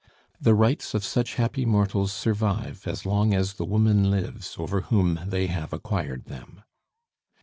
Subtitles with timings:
[0.41, 5.19] The rights of such happy mortals survive as long as the woman lives over whom
[5.27, 6.63] they have acquired them.